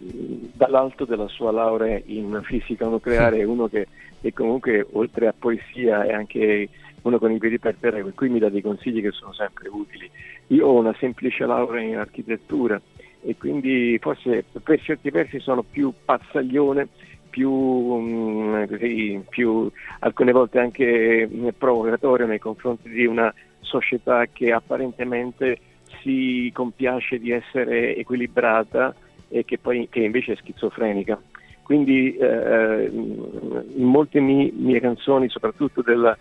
dall'alto 0.55 1.05
della 1.05 1.29
sua 1.29 1.53
laurea 1.53 2.01
in 2.05 2.41
fisica 2.45 2.87
nucleare, 2.87 3.45
uno 3.45 3.69
che, 3.69 3.87
che 4.21 4.33
comunque 4.33 4.87
oltre 4.93 5.27
a 5.27 5.35
poesia 5.39 6.05
è 6.05 6.13
anche 6.13 6.69
uno 7.03 7.19
con 7.19 7.33
i 7.33 7.39
piedi 7.39 7.59
per 7.59 7.77
terra, 7.79 8.03
per 8.03 8.15
cui 8.15 8.29
mi 8.29 8.39
dà 8.39 8.49
dei 8.49 8.63
consigli 8.63 9.01
che 9.01 9.11
sono 9.11 9.33
sempre 9.33 9.69
utili. 9.69 10.11
Io 10.49 10.67
ho 10.67 10.79
una 10.79 10.95
semplice 10.99 11.47
laurea 11.47 11.83
in 11.83 11.97
architettura 11.97 12.81
e 13.25 13.37
quindi 13.37 13.99
forse 14.01 14.45
per 14.63 14.81
certi 14.81 15.11
versi 15.11 15.39
sono 15.41 15.63
più 15.63 15.93
pazzaglione, 16.05 16.89
più, 17.31 17.51
mh, 17.51 18.69
così, 18.69 19.25
più 19.29 19.71
alcune 20.01 20.33
volte 20.33 20.59
anche 20.59 21.29
provocatorio 21.57 22.27
nei 22.27 22.39
confronti 22.39 22.89
di 22.89 23.07
una 23.07 23.33
società 23.61 24.27
che 24.27 24.53
apparentemente 24.53 25.59
si 26.03 26.51
compiace 26.53 27.19
di 27.19 27.31
essere 27.31 27.97
equilibrata 27.97 28.95
e 29.29 29.45
che 29.45 29.59
poi 29.59 29.89
che 29.89 30.01
invece 30.01 30.33
è 30.33 30.37
schizofrenica. 30.37 31.21
Quindi 31.63 32.15
eh, 32.17 32.91
in 32.93 33.85
molte 33.85 34.21
mie, 34.21 34.51
mie 34.53 34.81
canzoni, 34.81 35.29
soprattutto 35.29 35.81
della, 35.81 36.17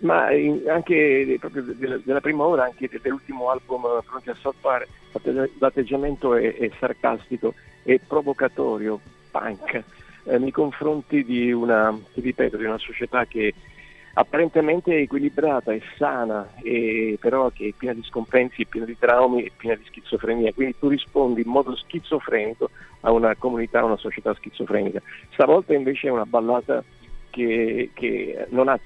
ma 0.00 0.26
anche 0.68 1.36
proprio 1.40 1.62
della, 1.62 1.98
della, 2.02 2.20
prima 2.20 2.44
ora, 2.44 2.64
anche 2.64 2.88
dell'ultimo 3.00 3.50
album 3.50 3.82
Pronti 4.04 4.30
a 4.30 4.36
salvare, 4.40 4.88
l'atteggiamento 5.58 6.34
è, 6.34 6.54
è 6.56 6.70
sarcastico 6.78 7.54
e 7.82 8.00
provocatorio, 8.06 9.00
punk, 9.30 9.82
eh, 10.24 10.38
nei 10.38 10.50
confronti 10.50 11.24
di 11.24 11.52
una, 11.52 11.96
ripeto, 12.14 12.56
di 12.56 12.64
una 12.64 12.78
società 12.78 13.24
che 13.24 13.54
apparentemente 14.18 14.92
è 14.92 15.00
equilibrata, 15.00 15.72
è 15.72 15.80
sana, 15.96 16.54
e, 16.62 17.16
però 17.20 17.50
che 17.50 17.68
è 17.68 17.72
piena 17.76 17.94
di 17.94 18.02
scompensi, 18.02 18.62
è 18.62 18.66
piena 18.66 18.86
di 18.86 18.98
traumi, 18.98 19.44
è 19.44 19.50
piena 19.56 19.76
di 19.76 19.84
schizofrenia. 19.86 20.52
Quindi 20.52 20.76
tu 20.78 20.88
rispondi 20.88 21.42
in 21.42 21.48
modo 21.48 21.74
schizofrenico 21.76 22.70
a 23.00 23.12
una 23.12 23.34
comunità, 23.36 23.80
a 23.80 23.84
una 23.84 23.96
società 23.96 24.34
schizofrenica. 24.34 25.00
Stavolta 25.32 25.72
invece 25.72 26.08
è 26.08 26.10
una 26.10 26.26
ballata 26.26 26.82
che, 27.30 27.90
che 27.94 28.46
non 28.50 28.68
ha 28.68 28.78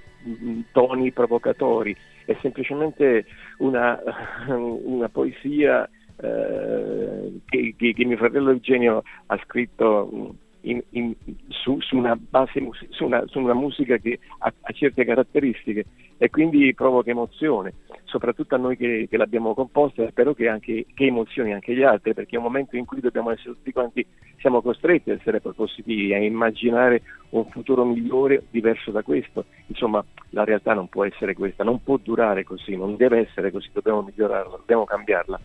toni 0.72 1.12
provocatori, 1.12 1.96
è 2.24 2.36
semplicemente 2.40 3.26
una, 3.58 4.00
una 4.48 5.08
poesia 5.08 5.88
eh, 6.16 7.40
che, 7.46 7.74
che, 7.76 7.92
che, 7.94 8.04
mio 8.04 8.16
fratello 8.16 8.50
Eugenio 8.50 9.02
ha 9.26 9.40
scritto 9.44 10.34
in, 10.62 10.82
in, 10.90 11.14
su, 11.48 11.80
su, 11.80 11.96
una 11.96 12.16
base, 12.16 12.60
su, 12.90 13.04
una, 13.04 13.24
su, 13.26 13.38
una 13.38 13.54
musica 13.54 13.96
che 13.96 14.18
ha, 14.38 14.52
ha, 14.60 14.72
certe 14.72 15.04
caratteristiche 15.04 15.84
e 16.18 16.30
quindi 16.30 16.72
provoca 16.74 17.10
emozione, 17.10 17.74
soprattutto 18.04 18.54
a 18.54 18.58
noi 18.58 18.76
che, 18.76 19.06
che 19.10 19.16
l'abbiamo 19.16 19.54
composta 19.54 20.02
e 20.02 20.10
spero 20.10 20.34
che, 20.34 20.48
anche, 20.48 20.86
che 20.94 21.06
emozioni 21.06 21.52
anche 21.52 21.74
gli 21.74 21.82
altri, 21.82 22.14
perché 22.14 22.36
è 22.36 22.38
un 22.38 22.44
momento 22.44 22.76
in 22.76 22.84
cui 22.84 23.00
dobbiamo 23.00 23.30
essere 23.30 23.54
tutti 23.54 23.72
quanti, 23.72 24.06
siamo 24.38 24.62
costretti 24.62 25.10
a 25.10 25.14
essere 25.14 25.40
propositivi, 25.40 26.14
a 26.14 26.18
immaginare 26.18 27.02
un 27.30 27.46
futuro 27.46 27.84
migliore 27.84 28.44
diverso 28.50 28.90
da 28.90 29.02
questo. 29.02 29.46
Insomma, 29.66 30.04
la 30.30 30.44
realtà 30.44 30.74
non 30.74 30.88
può 30.88 31.04
essere 31.04 31.34
questa, 31.34 31.64
non 31.64 31.82
può 31.82 31.98
durare 32.00 32.44
così, 32.44 32.76
non 32.76 32.96
deve 32.96 33.18
essere 33.18 33.50
così, 33.50 33.68
dobbiamo 33.72 34.02
migliorarla, 34.02 34.56
dobbiamo 34.58 34.84
cambiarla. 34.84 35.40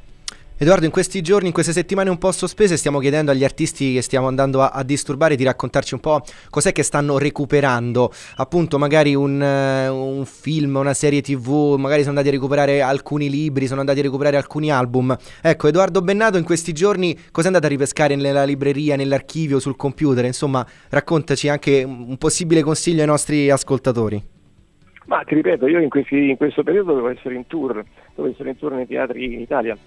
Edoardo, 0.59 0.85
in 0.85 0.91
questi 0.91 1.21
giorni, 1.21 1.49
in 1.49 1.53
queste 1.53 1.71
settimane 1.71 2.09
un 2.09 2.17
po' 2.17 2.31
sospese, 2.31 2.77
stiamo 2.77 2.97
chiedendo 2.97 3.29
agli 3.29 3.43
artisti 3.43 3.93
che 3.93 4.01
stiamo 4.01 4.25
andando 4.25 4.63
a, 4.63 4.69
a 4.69 4.81
disturbare 4.81 5.35
di 5.35 5.43
raccontarci 5.43 5.93
un 5.93 5.99
po' 5.99 6.23
cos'è 6.49 6.71
che 6.71 6.81
stanno 6.81 7.19
recuperando. 7.19 8.11
Appunto, 8.37 8.79
magari 8.79 9.13
un, 9.13 9.39
uh, 9.39 9.93
un, 9.93 10.25
film, 10.25 10.77
una 10.77 10.95
serie 10.95 11.21
tv, 11.21 11.75
magari 11.77 11.99
sono 11.99 12.17
andati 12.17 12.29
a 12.29 12.31
recuperare 12.31 12.81
alcuni 12.81 13.29
libri, 13.29 13.67
sono 13.67 13.81
andati 13.81 13.99
a 13.99 14.01
recuperare 14.01 14.35
alcuni 14.35 14.71
album. 14.71 15.15
Ecco, 15.43 15.67
Edoardo 15.67 16.01
Bennato 16.01 16.39
in 16.39 16.43
questi 16.43 16.73
giorni 16.73 17.15
cosa 17.29 17.43
è 17.43 17.51
andato 17.51 17.67
a 17.67 17.69
ripescare 17.69 18.15
nella 18.15 18.43
libreria, 18.43 18.95
nell'archivio, 18.95 19.59
sul 19.59 19.75
computer? 19.75 20.25
Insomma, 20.25 20.65
raccontaci 20.89 21.49
anche 21.49 21.83
un 21.83 22.17
possibile 22.17 22.63
consiglio 22.63 23.01
ai 23.01 23.07
nostri 23.07 23.51
ascoltatori. 23.51 24.19
Ma 25.05 25.21
ti 25.21 25.35
ripeto, 25.35 25.67
io 25.67 25.79
in, 25.79 25.89
questi, 25.89 26.29
in 26.31 26.35
questo 26.35 26.63
periodo 26.63 26.93
dovevo 26.93 27.09
essere 27.09 27.35
in 27.35 27.45
tour, 27.45 27.85
dovevo 28.15 28.33
essere 28.33 28.49
in 28.49 28.57
tour 28.57 28.73
nei 28.73 28.87
teatri 28.87 29.35
in 29.35 29.39
Italia 29.39 29.77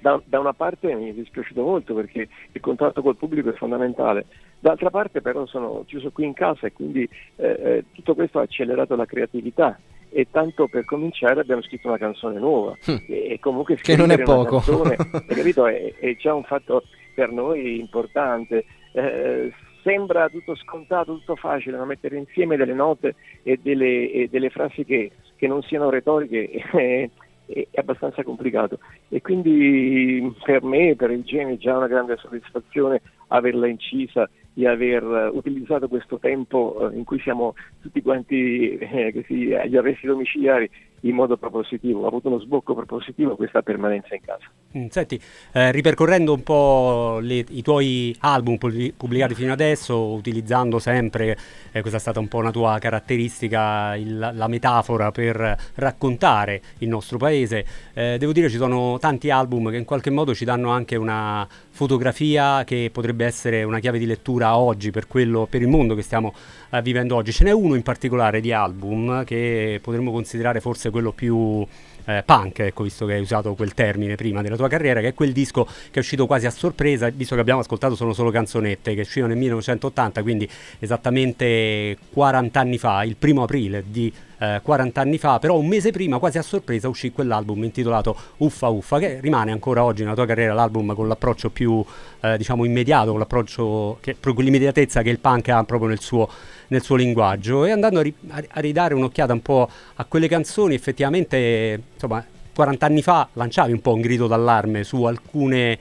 da, 0.00 0.20
da, 0.24 0.38
una 0.38 0.52
parte 0.52 0.94
mi 0.94 1.10
è 1.10 1.12
dispiaciuto 1.12 1.62
molto 1.62 1.94
perché 1.94 2.28
il 2.52 2.60
contatto 2.60 3.02
col 3.02 3.16
pubblico 3.16 3.50
è 3.50 3.54
fondamentale, 3.54 4.26
d'altra 4.58 4.90
parte 4.90 5.20
però 5.20 5.46
sono 5.46 5.84
chiuso 5.86 6.10
qui 6.10 6.24
in 6.24 6.34
casa 6.34 6.66
e 6.66 6.72
quindi 6.72 7.08
eh, 7.36 7.46
eh, 7.46 7.84
tutto 7.92 8.14
questo 8.14 8.38
ha 8.38 8.42
accelerato 8.42 8.96
la 8.96 9.06
creatività. 9.06 9.78
E 10.12 10.26
tanto 10.28 10.66
per 10.66 10.84
cominciare 10.84 11.38
abbiamo 11.40 11.62
scritto 11.62 11.86
una 11.86 11.96
canzone 11.96 12.40
nuova. 12.40 12.76
Hm. 12.84 12.96
e, 13.06 13.38
comunque 13.40 13.76
che 13.76 13.94
non 13.94 14.10
è 14.10 14.20
poco. 14.20 14.56
canzone, 14.56 14.96
capito, 15.28 15.66
è, 15.66 15.94
è, 16.00 16.16
già 16.16 16.34
un 16.34 16.42
fatto 16.42 16.82
per 17.14 17.30
noi 17.30 17.78
importante. 17.78 18.64
Eh, 18.92 19.52
sembra 19.82 20.28
tutto 20.28 20.56
scontato, 20.56 21.14
tutto 21.14 21.36
facile 21.36 21.76
ma 21.76 21.84
mettere 21.84 22.16
insieme 22.16 22.56
delle 22.56 22.74
note 22.74 23.14
e 23.44 23.58
delle, 23.62 24.10
e 24.10 24.28
delle 24.28 24.50
frasi 24.50 24.84
che, 24.84 25.12
che 25.36 25.46
non 25.46 25.62
siano 25.62 25.90
retoriche 25.90 26.50
è 27.52 27.80
abbastanza 27.80 28.22
complicato. 28.22 28.78
E 29.08 29.20
quindi 29.20 30.32
per 30.44 30.62
me, 30.62 30.94
per 30.96 31.10
il 31.10 31.22
genere, 31.22 31.54
è 31.54 31.58
già 31.58 31.76
una 31.76 31.88
grande 31.88 32.16
soddisfazione 32.16 33.00
averla 33.28 33.66
incisa 33.66 34.28
di 34.52 34.66
aver 34.66 35.30
utilizzato 35.32 35.88
questo 35.88 36.18
tempo 36.18 36.90
eh, 36.90 36.96
in 36.96 37.04
cui 37.04 37.20
siamo 37.20 37.54
tutti 37.80 38.02
quanti 38.02 38.76
eh, 38.76 39.12
così, 39.12 39.54
agli 39.54 39.76
arresti 39.76 40.06
domiciliari 40.06 40.68
in 41.00 41.14
modo 41.14 41.36
propositivo, 41.36 42.04
ha 42.04 42.08
avuto 42.08 42.28
uno 42.28 42.38
sbocco 42.40 42.74
propositivo 42.74 43.36
questa 43.36 43.62
permanenza 43.62 44.14
in 44.14 44.20
casa. 44.20 44.50
Mm, 44.76 44.86
senti, 44.88 45.20
eh, 45.52 45.72
ripercorrendo 45.72 46.32
un 46.32 46.42
po' 46.42 47.18
le, 47.20 47.44
i 47.48 47.62
tuoi 47.62 48.14
album 48.20 48.56
pubblicati 48.56 49.34
fino 49.34 49.52
adesso, 49.52 50.12
utilizzando 50.12 50.78
sempre, 50.78 51.36
eh, 51.72 51.80
questa 51.80 51.98
è 51.98 52.00
stata 52.00 52.20
un 52.20 52.28
po' 52.28 52.38
una 52.38 52.50
tua 52.50 52.78
caratteristica, 52.78 53.96
il, 53.96 54.18
la 54.34 54.48
metafora 54.48 55.10
per 55.10 55.56
raccontare 55.74 56.60
il 56.78 56.88
nostro 56.88 57.18
paese, 57.18 57.64
eh, 57.94 58.16
devo 58.18 58.32
dire 58.32 58.48
ci 58.48 58.56
sono 58.56 58.98
tanti 58.98 59.30
album 59.30 59.70
che 59.70 59.76
in 59.76 59.84
qualche 59.84 60.10
modo 60.10 60.34
ci 60.34 60.44
danno 60.44 60.70
anche 60.70 60.96
una 60.96 61.46
fotografia 61.70 62.64
che 62.64 62.90
potrebbe 62.92 63.24
essere 63.24 63.62
una 63.62 63.78
chiave 63.78 63.98
di 63.98 64.06
lettura 64.06 64.56
oggi 64.56 64.90
per, 64.90 65.06
quello, 65.06 65.46
per 65.48 65.62
il 65.62 65.68
mondo 65.68 65.94
che 65.94 66.02
stiamo 66.02 66.34
eh, 66.70 66.82
vivendo 66.82 67.16
oggi. 67.16 67.32
Ce 67.32 67.44
n'è 67.44 67.52
uno 67.52 67.74
in 67.74 67.82
particolare 67.82 68.40
di 68.40 68.52
album 68.52 69.24
che 69.24 69.78
potremmo 69.82 70.10
considerare 70.10 70.60
forse 70.60 70.90
quello 70.90 71.12
più 71.12 71.66
eh, 72.04 72.22
punk, 72.24 72.60
ecco, 72.60 72.82
visto 72.82 73.06
che 73.06 73.14
hai 73.14 73.20
usato 73.20 73.54
quel 73.54 73.74
termine 73.74 74.14
prima 74.14 74.42
della 74.42 74.56
tua 74.56 74.68
carriera, 74.68 75.00
che 75.00 75.08
è 75.08 75.14
quel 75.14 75.32
disco 75.32 75.64
che 75.64 75.90
è 75.92 75.98
uscito 75.98 76.26
quasi 76.26 76.46
a 76.46 76.50
sorpresa, 76.50 77.08
visto 77.10 77.34
che 77.34 77.40
abbiamo 77.40 77.60
ascoltato 77.60 77.94
sono 77.94 78.12
solo 78.12 78.30
canzonette, 78.30 78.94
che 78.94 79.00
uscivano 79.02 79.32
nel 79.32 79.40
1980, 79.40 80.22
quindi 80.22 80.48
esattamente 80.78 81.96
40 82.12 82.60
anni 82.60 82.78
fa, 82.78 83.04
il 83.04 83.16
primo 83.16 83.42
aprile 83.42 83.84
di 83.86 84.12
eh, 84.40 84.60
40 84.62 85.00
anni 85.00 85.18
fa, 85.18 85.38
però 85.38 85.58
un 85.58 85.66
mese 85.66 85.90
prima, 85.90 86.18
quasi 86.18 86.38
a 86.38 86.42
sorpresa, 86.42 86.88
uscì 86.88 87.12
quell'album 87.12 87.62
intitolato 87.62 88.16
Uffa 88.38 88.68
Uffa, 88.68 88.98
che 88.98 89.20
rimane 89.20 89.52
ancora 89.52 89.84
oggi 89.84 90.02
nella 90.02 90.14
tua 90.14 90.24
carriera 90.24 90.54
l'album 90.54 90.94
con 90.94 91.06
l'approccio 91.06 91.50
più, 91.50 91.84
eh, 92.20 92.38
diciamo, 92.38 92.64
immediato, 92.64 93.10
con 93.10 93.18
l'approccio, 93.18 93.98
che, 94.00 94.16
proprio 94.18 94.44
l'immediatezza 94.44 95.02
che 95.02 95.10
il 95.10 95.20
punk 95.20 95.48
ha 95.50 95.62
proprio 95.64 95.90
nel 95.90 96.00
suo, 96.00 96.28
nel 96.68 96.82
suo 96.82 96.96
linguaggio. 96.96 97.66
E 97.66 97.70
andando 97.70 97.98
a, 97.98 98.02
ri, 98.02 98.14
a 98.28 98.60
ridare 98.60 98.94
un'occhiata 98.94 99.34
un 99.34 99.42
po' 99.42 99.68
a 99.94 100.04
quelle 100.06 100.26
canzoni, 100.26 100.74
effettivamente, 100.74 101.82
insomma, 101.92 102.24
40 102.54 102.86
anni 102.86 103.02
fa 103.02 103.28
lanciavi 103.34 103.72
un 103.72 103.80
po' 103.80 103.92
un 103.94 104.00
grido 104.00 104.26
d'allarme 104.26 104.84
su 104.84 105.04
alcune 105.04 105.78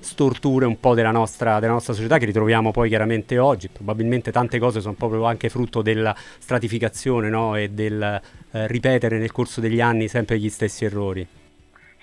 storture 0.00 0.66
un 0.66 0.78
po' 0.80 0.94
della 0.94 1.10
nostra, 1.10 1.60
della 1.60 1.72
nostra, 1.72 1.92
società 1.92 2.18
che 2.18 2.26
ritroviamo 2.26 2.70
poi 2.70 2.88
chiaramente 2.88 3.38
oggi. 3.38 3.68
Probabilmente 3.68 4.32
tante 4.32 4.58
cose 4.58 4.80
sono 4.80 4.94
proprio 4.94 5.24
anche 5.24 5.48
frutto 5.48 5.82
della 5.82 6.14
stratificazione 6.16 7.28
no? 7.28 7.56
e 7.56 7.70
del 7.70 8.02
eh, 8.02 8.66
ripetere 8.66 9.18
nel 9.18 9.32
corso 9.32 9.60
degli 9.60 9.80
anni 9.80 10.08
sempre 10.08 10.38
gli 10.38 10.48
stessi 10.48 10.84
errori. 10.84 11.26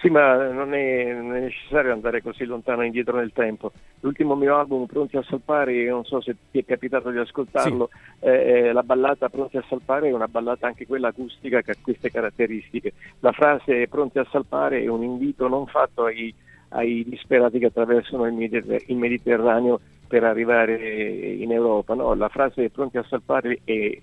Sì, 0.01 0.07
ma 0.09 0.49
non 0.49 0.73
è, 0.73 1.11
non 1.11 1.35
è, 1.35 1.41
necessario 1.41 1.91
andare 1.91 2.21
così 2.21 2.45
lontano 2.45 2.83
indietro 2.83 3.17
nel 3.17 3.33
tempo. 3.33 3.73
L'ultimo 3.99 4.33
mio 4.35 4.57
album, 4.57 4.85
Pronti 4.85 5.17
a 5.17 5.23
salpare, 5.23 5.89
non 5.89 6.05
so 6.05 6.21
se 6.21 6.37
ti 6.51 6.59
è 6.59 6.63
capitato 6.63 7.09
di 7.09 7.17
ascoltarlo, 7.17 7.89
sì. 7.91 8.25
eh, 8.25 8.71
la 8.71 8.83
ballata 8.83 9.27
Pronti 9.27 9.57
a 9.57 9.65
salpare 9.67 10.07
è 10.07 10.13
una 10.13 10.29
ballata 10.29 10.67
anche 10.67 10.87
quella 10.87 11.09
acustica 11.09 11.61
che 11.61 11.71
ha 11.71 11.75
queste 11.81 12.09
caratteristiche. 12.09 12.93
La 13.19 13.33
frase 13.33 13.89
Pronti 13.89 14.19
a 14.19 14.27
salpare 14.31 14.81
è 14.81 14.87
un 14.87 15.03
invito 15.03 15.49
non 15.49 15.67
fatto 15.67 16.05
ai 16.05 16.33
ai 16.69 17.03
disperati 17.07 17.59
che 17.59 17.67
attraversano 17.67 18.25
il, 18.25 18.33
Mediter- 18.33 18.83
il 18.87 18.97
Mediterraneo 18.97 19.79
per 20.07 20.23
arrivare 20.23 20.75
in 20.75 21.51
Europa. 21.51 21.93
No? 21.93 22.13
La 22.15 22.29
frase 22.29 22.69
pronti 22.69 22.97
a 22.97 23.05
salvare 23.07 23.59
è, 23.63 23.97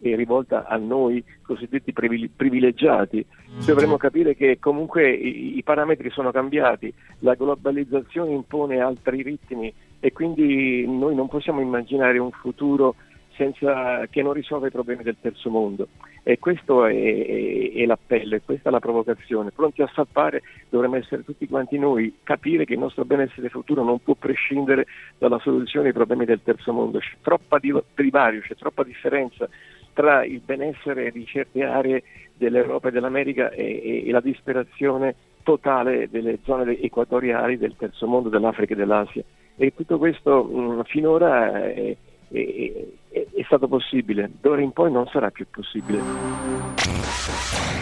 è 0.00 0.14
rivolta 0.16 0.66
a 0.66 0.76
noi 0.76 1.22
cosiddetti 1.42 1.92
privilegiati. 1.92 3.24
Dovremmo 3.64 3.96
capire 3.96 4.34
che 4.34 4.58
comunque 4.58 5.10
i 5.12 5.62
parametri 5.62 6.10
sono 6.10 6.32
cambiati, 6.32 6.92
la 7.20 7.34
globalizzazione 7.34 8.32
impone 8.32 8.80
altri 8.80 9.22
ritmi 9.22 9.72
e 10.00 10.12
quindi 10.12 10.84
noi 10.86 11.14
non 11.14 11.28
possiamo 11.28 11.60
immaginare 11.60 12.18
un 12.18 12.32
futuro 12.32 12.96
senza, 13.36 14.06
che 14.08 14.22
non 14.22 14.32
risolva 14.32 14.66
i 14.66 14.72
problemi 14.72 15.02
del 15.02 15.16
terzo 15.20 15.50
mondo. 15.50 15.88
E 16.26 16.38
questo 16.38 16.86
è, 16.86 16.94
è, 16.94 17.72
è 17.74 17.84
l'appello, 17.84 18.34
e 18.34 18.40
questa 18.42 18.70
è 18.70 18.72
la 18.72 18.80
provocazione. 18.80 19.50
Pronti 19.50 19.82
a 19.82 19.90
salpare 19.92 20.42
dovremmo 20.70 20.96
essere 20.96 21.22
tutti 21.22 21.46
quanti 21.46 21.78
noi, 21.78 22.14
capire 22.22 22.64
che 22.64 22.72
il 22.72 22.78
nostro 22.78 23.04
benessere 23.04 23.50
futuro 23.50 23.84
non 23.84 24.02
può 24.02 24.14
prescindere 24.14 24.86
dalla 25.18 25.38
soluzione 25.38 25.88
ai 25.88 25.92
problemi 25.92 26.24
del 26.24 26.40
terzo 26.42 26.72
mondo. 26.72 26.98
C'è 26.98 27.16
troppa 27.20 27.58
divario, 27.58 28.40
c'è 28.40 28.54
troppa 28.56 28.82
differenza 28.82 29.46
tra 29.92 30.24
il 30.24 30.40
benessere 30.44 31.10
di 31.10 31.26
certe 31.26 31.62
aree 31.62 32.02
dell'Europa 32.34 32.88
e 32.88 32.90
dell'America 32.90 33.50
e, 33.50 34.04
e, 34.06 34.10
la 34.10 34.20
disperazione 34.20 35.14
totale 35.42 36.08
delle 36.10 36.38
zone 36.42 36.80
equatoriali 36.80 37.58
del 37.58 37.76
terzo 37.76 38.06
mondo, 38.06 38.30
dell'Africa 38.30 38.72
e 38.72 38.76
dell'Asia. 38.76 39.22
E 39.56 39.72
tutto 39.74 39.98
questo 39.98 40.42
mh, 40.42 40.84
finora 40.84 41.70
è, 41.70 41.96
è, 42.34 42.86
è, 43.10 43.26
è 43.32 43.42
stato 43.44 43.68
possibile, 43.68 44.30
d'ora 44.40 44.60
in 44.60 44.72
poi 44.72 44.90
non 44.90 45.06
sarà 45.06 45.30
più 45.30 45.46
possibile. 45.48 46.00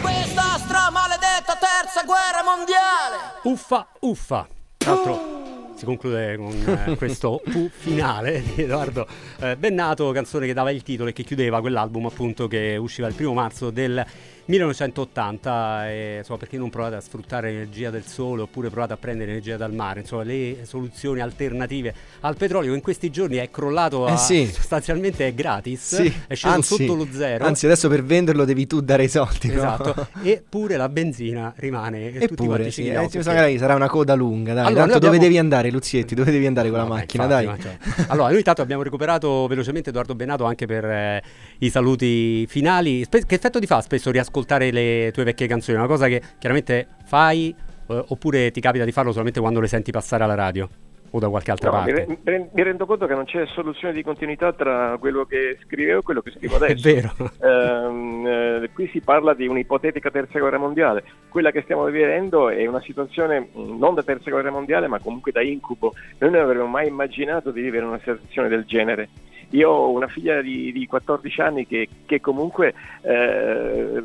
Questa 0.01 0.41
stramaledetta 0.59 1.57
terza 1.59 2.03
guerra 2.05 2.43
mondiale! 2.43 3.39
Uffa, 3.43 3.87
uffa. 4.01 4.47
Tra 4.77 4.93
l'altro 4.93 5.41
si 5.75 5.85
conclude 5.85 6.37
con 6.37 6.51
eh, 6.87 6.95
questo 6.97 7.41
fu 7.45 7.67
finale 7.69 8.41
di 8.41 8.61
Edoardo 8.61 9.07
eh, 9.39 9.55
Bennato, 9.57 10.11
canzone 10.11 10.45
che 10.45 10.53
dava 10.53 10.71
il 10.71 10.83
titolo 10.83 11.09
e 11.09 11.13
che 11.13 11.23
chiudeva 11.23 11.61
quell'album 11.61 12.05
appunto 12.05 12.47
che 12.47 12.77
usciva 12.77 13.07
il 13.07 13.15
primo 13.15 13.33
marzo 13.33 13.71
del 13.71 14.05
1980 14.45 15.89
e, 15.89 16.17
insomma, 16.17 16.37
perché 16.37 16.57
non 16.57 16.69
provate 16.69 16.95
a 16.95 16.99
sfruttare 16.99 17.51
l'energia 17.51 17.89
del 17.89 18.03
sole 18.05 18.41
oppure 18.41 18.69
provate 18.69 18.93
a 18.93 18.97
prendere 18.97 19.31
energia 19.31 19.55
dal 19.55 19.73
mare 19.73 20.01
insomma 20.01 20.23
le 20.23 20.59
soluzioni 20.63 21.21
alternative 21.21 21.93
al 22.21 22.35
petrolio 22.35 22.71
che 22.71 22.75
in 22.75 22.81
questi 22.81 23.09
giorni 23.09 23.37
è 23.37 23.49
crollato 23.49 24.05
a, 24.05 24.13
eh 24.13 24.17
sì. 24.17 24.45
sostanzialmente 24.51 25.27
è 25.27 25.33
gratis 25.33 25.95
sì. 25.95 26.13
è 26.27 26.33
sceso 26.35 26.53
anzi, 26.53 26.75
sotto 26.75 26.95
lo 26.95 27.07
zero 27.11 27.45
anzi 27.45 27.65
adesso 27.65 27.87
per 27.87 28.03
venderlo 28.03 28.43
devi 28.43 28.67
tu 28.67 28.81
dare 28.81 29.05
i 29.05 29.09
soldi 29.09 29.49
esatto 29.49 29.93
no? 29.95 30.07
eppure 30.23 30.75
la 30.75 30.89
benzina 30.89 31.53
rimane 31.57 32.13
eppure 32.13 32.69
sì, 32.69 32.89
eh, 32.89 33.07
perché... 33.09 33.57
sarà 33.57 33.75
una 33.75 33.87
coda 33.87 34.13
lunga 34.13 34.53
dai 34.53 34.65
allora, 34.65 34.81
tanto 34.81 34.97
abbiamo... 34.97 35.15
dove 35.15 35.25
devi 35.25 35.37
andare 35.37 35.71
Luzietti 35.71 36.15
dove 36.15 36.31
devi 36.31 36.45
andare 36.45 36.69
con 36.69 36.79
no, 36.79 36.87
la 36.87 36.93
macchina 36.95 37.23
infatti, 37.23 37.45
dai 37.45 37.59
cioè. 37.61 38.05
allora 38.07 38.27
noi 38.27 38.37
intanto 38.37 38.61
abbiamo 38.61 38.83
recuperato 38.83 39.47
velocemente 39.47 39.89
Edoardo 39.89 40.15
Benato 40.15 40.43
anche 40.43 40.65
per 40.65 40.83
eh, 40.83 41.23
i 41.59 41.69
saluti 41.69 42.45
finali 42.47 43.05
Spe- 43.05 43.25
che 43.25 43.35
effetto 43.35 43.59
ti 43.59 43.67
fa 43.67 43.79
spesso 43.79 44.11
riascoltare 44.11 44.31
le 44.71 45.11
tue 45.11 45.23
vecchie 45.23 45.47
canzoni? 45.47 45.77
Una 45.77 45.87
cosa 45.87 46.07
che 46.07 46.21
chiaramente 46.39 46.87
fai 47.05 47.55
eh, 47.87 48.03
oppure 48.07 48.51
ti 48.51 48.61
capita 48.61 48.85
di 48.85 48.91
farlo 48.91 49.11
solamente 49.11 49.39
quando 49.39 49.59
le 49.59 49.67
senti 49.67 49.91
passare 49.91 50.23
alla 50.23 50.35
radio? 50.35 50.69
o 51.15 51.19
da 51.19 51.29
qualche 51.29 51.51
altra 51.51 51.69
no, 51.69 51.75
parte. 51.77 52.05
Mi, 52.07 52.17
re- 52.23 52.49
mi, 52.51 52.63
rendo 52.63 52.87
conto 52.87 53.05
che 53.05 53.13
non 53.13 53.25
c'è 53.25 53.45
soluzione 53.45 53.93
di 53.93 54.01
continuità 54.01 54.51
tra 54.51 54.97
quello 54.99 55.25
che 55.25 55.59
scrivevo 55.63 55.99
e 55.99 56.01
quello 56.01 56.21
che 56.21 56.31
scrivo 56.31 56.55
adesso. 56.57 56.87
È 56.87 56.93
vero. 56.93 57.13
Um, 57.39 58.25
eh, 58.25 58.69
qui 58.73 58.87
si 58.87 58.99
parla 58.99 59.35
di 59.35 59.45
un'ipotetica 59.45 60.09
terza 60.09 60.39
guerra 60.39 60.57
mondiale. 60.57 61.03
Quella 61.29 61.51
che 61.51 61.61
stiamo 61.61 61.85
vivendo 61.85 62.49
è 62.49 62.65
una 62.65 62.81
situazione 62.81 63.49
non 63.53 63.93
da 63.93 64.01
terza 64.01 64.31
guerra 64.31 64.49
mondiale, 64.49 64.87
ma 64.87 64.99
comunque 64.99 65.31
da 65.31 65.43
incubo. 65.43 65.93
Noi 66.17 66.31
non 66.31 66.41
avremmo 66.41 66.65
mai 66.65 66.87
immaginato 66.87 67.51
di 67.51 67.61
vivere 67.61 67.85
una 67.85 67.99
situazione 67.99 68.47
del 68.47 68.65
genere. 68.65 69.09
Io 69.53 69.69
ho 69.69 69.91
una 69.91 70.07
figlia 70.07 70.41
di, 70.41 70.71
di 70.71 70.87
14 70.87 71.41
anni 71.41 71.67
che, 71.67 71.87
che 72.05 72.19
comunque 72.19 72.73
eh, 73.01 74.03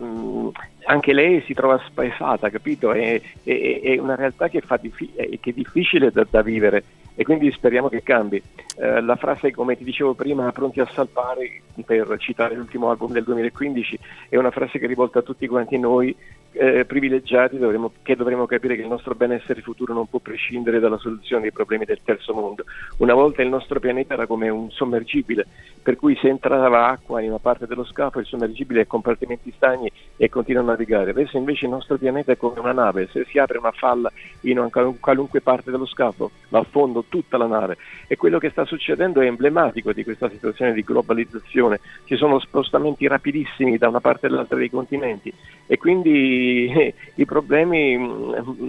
anche 0.85 1.13
lei 1.13 1.43
si 1.47 1.55
trova 1.55 1.81
spaesata, 1.87 2.51
capito? 2.51 2.93
È, 2.93 3.21
è, 3.43 3.81
è 3.83 3.99
una 3.99 4.15
realtà 4.15 4.49
che, 4.49 4.63
diffi- 4.81 5.13
che 5.15 5.51
è 5.51 5.53
difficile 5.53 6.11
da, 6.11 6.27
da, 6.29 6.43
vivere 6.43 6.85
e 7.15 7.25
quindi 7.25 7.51
speriamo 7.51 7.89
che 7.89 8.03
cambi. 8.03 8.43
Eh, 8.77 9.01
la 9.01 9.17
frase, 9.17 9.51
come 9.51 9.77
ti 9.77 9.85
dicevo 9.85 10.13
prima, 10.13 10.53
pronti 10.53 10.81
a 10.81 10.87
salpare, 10.93 11.63
per 11.85 12.15
citare 12.19 12.55
l'ultimo 12.55 12.91
album 12.91 13.13
del 13.13 13.25
2015, 13.25 13.99
è 14.29 14.37
una 14.37 14.51
frase 14.51 14.79
che 14.79 14.85
è 14.85 14.89
rivolta 14.89 15.21
a 15.21 15.23
tutti 15.23 15.47
quanti 15.47 15.79
noi 15.79 16.15
eh, 16.53 16.85
privilegiati 16.85 17.59
dovremo, 17.59 17.93
che 18.03 18.17
dovremmo 18.17 18.47
capire 18.47 18.75
che 18.75 18.83
il 18.83 18.89
nostro 18.89 19.15
benessere 19.15 19.61
futuro 19.61 19.93
non 19.93 20.09
può 20.09 20.19
prescindere 20.19 20.81
dalla 20.81 20.99
soluzione 20.99 21.43
dei 21.43 21.53
problemi 21.53 21.85
del 21.85 22.01
terzo 22.03 22.33
mondo. 22.33 22.65
Una 22.99 23.15
volta 23.15 23.43
il 23.43 23.49
nostro 23.49 23.81
pianeta 23.81 24.15
era 24.15 24.27
come 24.27 24.49
un 24.49 24.71
sommergibile, 24.71 25.47
per 25.83 25.97
cui 25.97 26.17
se 26.17 26.29
entrava 26.29 26.89
acqua 26.89 27.21
in 27.21 27.29
una 27.29 27.39
parte 27.39 27.67
dello 27.67 27.85
scafo 27.85 28.19
il 28.19 28.27
sommergibile 28.27 28.83
ha 28.83 28.87
compartimenti 28.87 29.53
stagni 29.55 29.91
e 30.17 30.29
continua 30.29 30.63
a 30.63 30.67
navigare. 30.67 31.11
Adesso 31.11 31.37
invece 31.37 31.67
il 31.67 31.71
nostro 31.71 31.97
pianeta 31.97 32.33
è 32.33 32.37
come 32.37 32.59
una 32.61 32.73
nave, 32.73 33.09
se 33.13 33.25
si 33.29 33.39
apre 33.39 33.59
una 33.59 33.73
falla 33.73 34.11
in 34.43 34.59
una 34.59 34.71
qualunque 34.99 35.41
parte 35.41 35.71
dello 35.71 35.87
scafo 35.87 36.31
va 36.49 36.61
a 36.61 36.67
fondo 36.69 37.05
tutta 37.09 37.37
la 37.37 37.47
nave 37.47 37.77
e 38.07 38.17
quello 38.17 38.39
che 38.39 38.51
sta 38.51 38.65
succedendo 38.65 39.21
è 39.21 39.27
emblematico 39.27 39.93
di 39.93 40.05
questa 40.05 40.29
situazione 40.31 40.73
di 40.73 40.83
globalizzazione. 40.83 41.81
Ci 42.05 42.17
sono 42.17 42.39
spostamenti 42.39 43.07
rapidissimi 43.07 43.79
da 43.79 43.89
una 43.89 44.01
parte 44.01 44.27
all'altra 44.27 44.57
dei 44.57 44.71
continenti 44.71 45.33
e 45.67 45.77
quindi 45.77 46.38
i, 46.39 47.25
problemi 47.25 47.97
mm, 47.97 48.69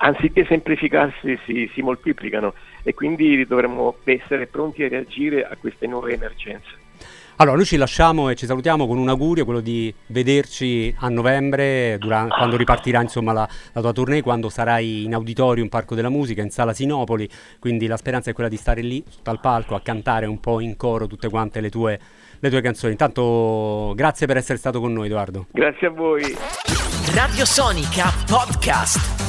anziché 0.00 0.44
semplificarsi 0.46 1.38
si, 1.44 1.70
si 1.72 1.82
moltiplicano 1.82 2.54
e 2.82 2.94
quindi 2.94 3.44
dovremmo 3.46 3.96
essere 4.04 4.46
pronti 4.46 4.82
a 4.82 4.88
reagire 4.88 5.44
a 5.44 5.56
queste 5.58 5.86
nuove 5.86 6.14
emergenze. 6.14 6.86
Allora, 7.40 7.54
noi 7.54 7.66
ci 7.66 7.76
lasciamo 7.76 8.30
e 8.30 8.34
ci 8.34 8.46
salutiamo 8.46 8.88
con 8.88 8.98
un 8.98 9.08
augurio, 9.08 9.44
quello 9.44 9.60
di 9.60 9.94
vederci 10.06 10.92
a 10.98 11.08
novembre, 11.08 11.96
durante, 11.96 12.34
quando 12.36 12.56
ripartirà 12.56 13.00
insomma, 13.00 13.32
la, 13.32 13.48
la, 13.74 13.80
tua 13.80 13.92
tournée, 13.92 14.22
quando 14.22 14.48
sarai 14.48 15.04
in 15.04 15.14
auditorium 15.14 15.68
Parco 15.68 15.94
della 15.94 16.08
Musica, 16.08 16.42
in 16.42 16.50
Sala 16.50 16.72
Sinopoli, 16.72 17.28
quindi 17.60 17.86
la 17.86 17.96
speranza 17.96 18.30
è 18.30 18.32
quella 18.32 18.48
di 18.48 18.56
stare 18.56 18.80
lì, 18.80 19.04
sotto 19.08 19.30
al 19.30 19.38
palco, 19.38 19.76
a 19.76 19.80
cantare 19.80 20.26
un 20.26 20.40
po' 20.40 20.58
in 20.58 20.76
coro 20.76 21.06
tutte 21.06 21.28
quante 21.28 21.60
le 21.60 21.70
tue, 21.70 22.00
le 22.40 22.50
tue 22.50 22.60
canzoni. 22.60 22.92
Intanto 22.92 23.92
grazie 23.94 24.26
per 24.26 24.36
essere 24.36 24.58
stato 24.58 24.80
con 24.80 24.92
noi, 24.92 25.06
Edoardo. 25.06 25.46
Grazie 25.52 25.86
a 25.86 25.90
voi. 25.90 26.22
Radio 27.14 27.44
Sonica 27.44 28.06
Podcast. 28.26 29.27